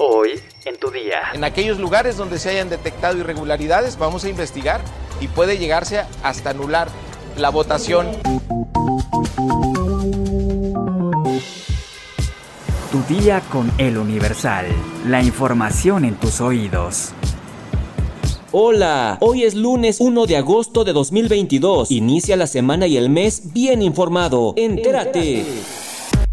[0.00, 1.22] Hoy en tu día.
[1.34, 4.80] En aquellos lugares donde se hayan detectado irregularidades, vamos a investigar
[5.20, 6.88] y puede llegarse hasta anular
[7.36, 8.06] la votación.
[12.92, 14.66] Tu día con el Universal.
[15.04, 17.10] La información en tus oídos.
[18.52, 21.90] Hola, hoy es lunes 1 de agosto de 2022.
[21.90, 24.54] Inicia la semana y el mes bien informado.
[24.56, 25.44] Entérate.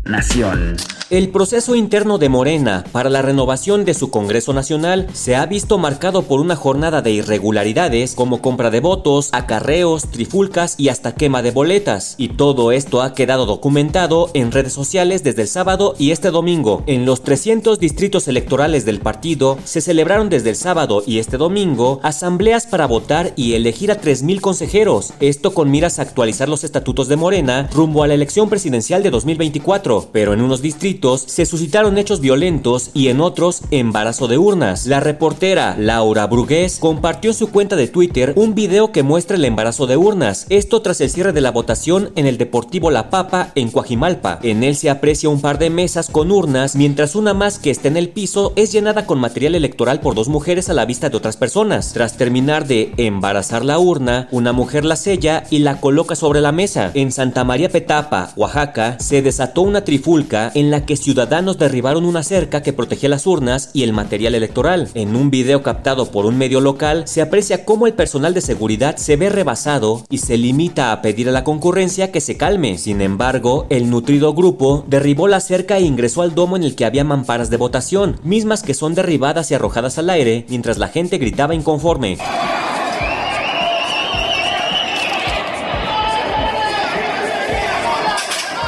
[0.03, 0.77] Nación.
[1.11, 5.77] El proceso interno de Morena para la renovación de su Congreso Nacional se ha visto
[5.77, 11.43] marcado por una jornada de irregularidades como compra de votos, acarreos, trifulcas y hasta quema
[11.43, 12.15] de boletas.
[12.17, 16.81] Y todo esto ha quedado documentado en redes sociales desde el sábado y este domingo.
[16.87, 21.99] En los 300 distritos electorales del partido se celebraron desde el sábado y este domingo
[22.01, 25.13] asambleas para votar y elegir a 3.000 consejeros.
[25.19, 29.11] Esto con miras a actualizar los estatutos de Morena rumbo a la elección presidencial de
[29.11, 30.09] 2024.
[30.11, 30.94] Pero en unos distritos
[31.27, 34.85] se suscitaron hechos violentos y en otros embarazo de urnas.
[34.85, 39.45] La reportera Laura Brugués compartió en su cuenta de Twitter un video que muestra el
[39.45, 43.51] embarazo de urnas, esto tras el cierre de la votación en el Deportivo La Papa
[43.55, 44.39] en Coajimalpa.
[44.41, 47.87] En él se aprecia un par de mesas con urnas, mientras una más que está
[47.87, 51.17] en el piso es llenada con material electoral por dos mujeres a la vista de
[51.17, 51.93] otras personas.
[51.93, 56.51] Tras terminar de embarazar la urna, una mujer la sella y la coloca sobre la
[56.51, 56.91] mesa.
[56.93, 62.23] En Santa María Petapa, Oaxaca, se desató una trifulca en la que ciudadanos derribaron una
[62.23, 64.89] cerca que protegía las urnas y el material electoral.
[64.93, 68.97] En un video captado por un medio local se aprecia cómo el personal de seguridad
[68.97, 72.77] se ve rebasado y se limita a pedir a la concurrencia que se calme.
[72.77, 76.85] Sin embargo, el nutrido grupo derribó la cerca e ingresó al domo en el que
[76.85, 81.17] había mamparas de votación, mismas que son derribadas y arrojadas al aire mientras la gente
[81.17, 82.17] gritaba inconforme.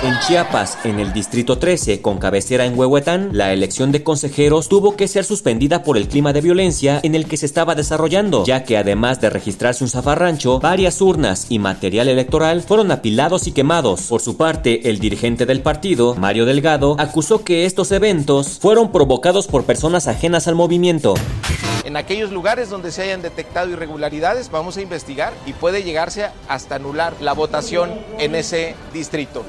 [0.03, 4.95] En Chiapas, en el Distrito 13, con cabecera en Huehuetán, la elección de consejeros tuvo
[4.95, 8.63] que ser suspendida por el clima de violencia en el que se estaba desarrollando, ya
[8.63, 14.03] que además de registrarse un zafarrancho, varias urnas y material electoral fueron apilados y quemados.
[14.03, 19.47] Por su parte, el dirigente del partido, Mario Delgado, acusó que estos eventos fueron provocados
[19.47, 21.15] por personas ajenas al movimiento.
[21.87, 26.75] En aquellos lugares donde se hayan detectado irregularidades, vamos a investigar y puede llegarse hasta
[26.75, 29.45] anular la votación en ese distrito.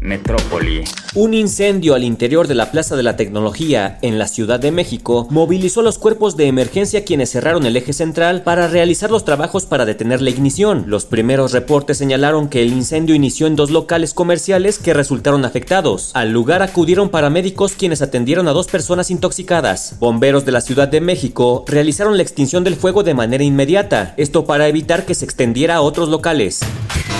[0.00, 0.84] Metrópoli.
[1.14, 5.26] Un incendio al interior de la Plaza de la Tecnología en la Ciudad de México
[5.30, 9.84] movilizó los cuerpos de emergencia quienes cerraron el eje central para realizar los trabajos para
[9.84, 10.84] detener la ignición.
[10.86, 16.10] Los primeros reportes señalaron que el incendio inició en dos locales comerciales que resultaron afectados.
[16.14, 19.96] Al lugar acudieron paramédicos quienes atendieron a dos personas intoxicadas.
[19.98, 24.44] Bomberos de la Ciudad de México realizaron la extinción del fuego de manera inmediata, esto
[24.44, 26.60] para evitar que se extendiera a otros locales.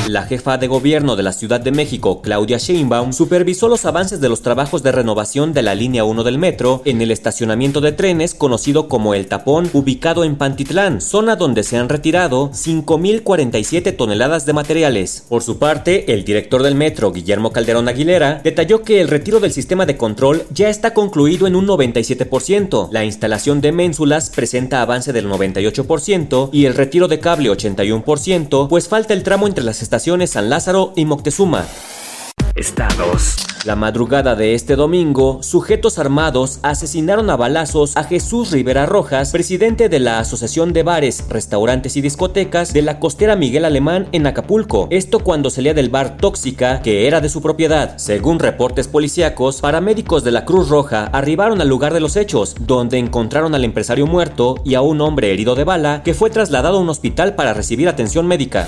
[0.09, 4.29] La jefa de gobierno de la Ciudad de México, Claudia Sheinbaum, supervisó los avances de
[4.29, 8.33] los trabajos de renovación de la línea 1 del metro en el estacionamiento de trenes
[8.33, 14.53] conocido como El Tapón, ubicado en Pantitlán, zona donde se han retirado 5.047 toneladas de
[14.53, 15.25] materiales.
[15.29, 19.53] Por su parte, el director del metro, Guillermo Calderón Aguilera, detalló que el retiro del
[19.53, 25.13] sistema de control ya está concluido en un 97%, la instalación de ménsulas presenta avance
[25.13, 30.31] del 98% y el retiro de cable 81%, pues falta el tramo entre las estaciones
[30.31, 31.64] San Lázaro y Moctezuma.
[32.56, 33.37] Estados.
[33.66, 39.88] La madrugada de este domingo, sujetos armados asesinaron a balazos a Jesús Rivera Rojas, presidente
[39.88, 44.87] de la Asociación de Bares, Restaurantes y Discotecas de la costera Miguel Alemán en Acapulco.
[44.91, 47.98] Esto cuando salía del bar Tóxica, que era de su propiedad.
[47.98, 52.98] Según reportes policíacos, paramédicos de la Cruz Roja arribaron al lugar de los hechos, donde
[52.98, 56.81] encontraron al empresario muerto y a un hombre herido de bala que fue trasladado a
[56.81, 58.66] un hospital para recibir atención médica.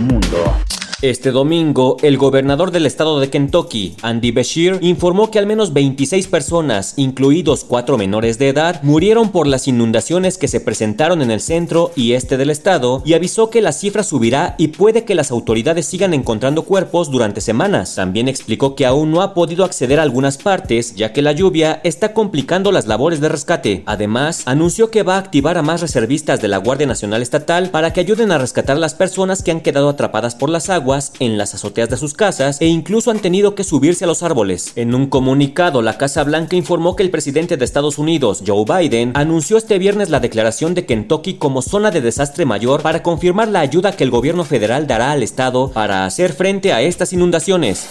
[0.00, 0.79] Mundo.
[1.02, 6.28] Este domingo, el gobernador del estado de Kentucky, Andy Beshear, informó que al menos 26
[6.28, 11.40] personas, incluidos cuatro menores de edad, murieron por las inundaciones que se presentaron en el
[11.40, 15.30] centro y este del estado y avisó que la cifra subirá y puede que las
[15.30, 17.94] autoridades sigan encontrando cuerpos durante semanas.
[17.94, 21.80] También explicó que aún no ha podido acceder a algunas partes, ya que la lluvia
[21.82, 23.84] está complicando las labores de rescate.
[23.86, 27.94] Además, anunció que va a activar a más reservistas de la Guardia Nacional Estatal para
[27.94, 30.89] que ayuden a rescatar a las personas que han quedado atrapadas por las aguas
[31.20, 34.72] en las azoteas de sus casas e incluso han tenido que subirse a los árboles.
[34.74, 39.12] En un comunicado, la Casa Blanca informó que el presidente de Estados Unidos, Joe Biden,
[39.14, 43.60] anunció este viernes la declaración de Kentucky como zona de desastre mayor para confirmar la
[43.60, 47.86] ayuda que el gobierno federal dará al estado para hacer frente a estas inundaciones.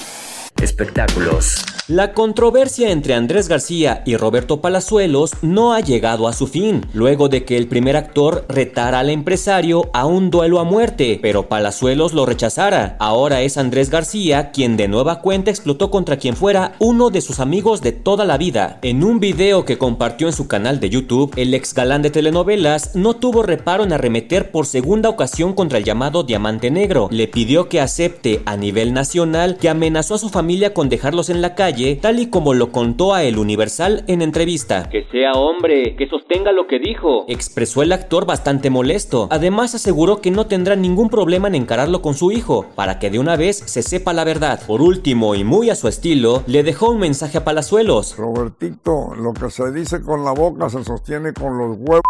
[0.62, 1.64] espectáculos.
[1.90, 7.30] La controversia entre Andrés García y Roberto Palazuelos no ha llegado a su fin, luego
[7.30, 12.14] de que el primer actor retara al empresario a un duelo a muerte, pero Palazuelos
[12.14, 12.96] lo rechazara.
[13.00, 17.40] Ahora es Andrés García quien de nueva cuenta explotó contra quien fuera uno de sus
[17.40, 18.78] amigos de toda la vida.
[18.84, 22.96] En un video que compartió en su canal de YouTube, el ex galán de telenovelas
[22.96, 27.08] no tuvo reparo en arremeter por segunda ocasión contra el llamado Diamante Negro.
[27.10, 31.42] Le pidió que acepte a nivel nacional que amenazó a su familia con dejarlos en
[31.42, 34.90] la calle tal y como lo contó a El Universal en entrevista.
[34.90, 37.26] Que sea hombre, que sostenga lo que dijo.
[37.28, 39.28] Expresó el actor bastante molesto.
[39.32, 43.20] Además aseguró que no tendrá ningún problema en encararlo con su hijo, para que de
[43.20, 44.60] una vez se sepa la verdad.
[44.68, 48.18] Por último, y muy a su estilo, le dejó un mensaje a Palazuelos.
[48.18, 52.04] Robertito, lo que se dice con la boca se sostiene con los huevos.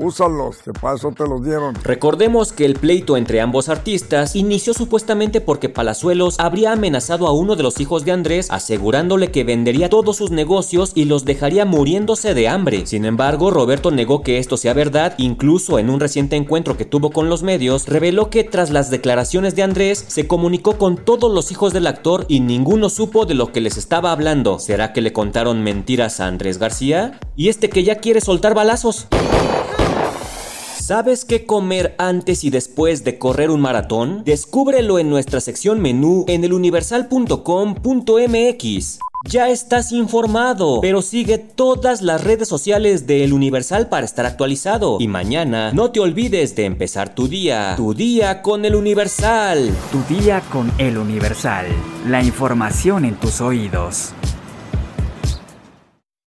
[0.00, 1.74] Úsalos, que para eso te los dieron.
[1.82, 7.56] Recordemos que el pleito entre ambos artistas inició supuestamente porque Palazuelos habría amenazado a uno
[7.56, 12.32] de los hijos de Andrés, asegurándole que vendería todos sus negocios y los dejaría muriéndose
[12.32, 12.86] de hambre.
[12.86, 17.10] Sin embargo, Roberto negó que esto sea verdad, incluso en un reciente encuentro que tuvo
[17.10, 21.50] con los medios, reveló que tras las declaraciones de Andrés, se comunicó con todos los
[21.50, 24.60] hijos del actor y ninguno supo de lo que les estaba hablando.
[24.60, 27.18] ¿Será que le contaron mentiras a Andrés García?
[27.34, 29.08] ¿Y este que ya quiere soltar balazos?
[30.88, 34.22] ¿Sabes qué comer antes y después de correr un maratón?
[34.24, 38.98] Descúbrelo en nuestra sección menú en eluniversal.com.mx.
[39.28, 44.96] Ya estás informado, pero sigue todas las redes sociales de El Universal para estar actualizado.
[44.98, 49.70] Y mañana no te olvides de empezar tu día, tu día con El Universal.
[49.92, 51.66] Tu día con El Universal.
[52.06, 54.14] La información en tus oídos.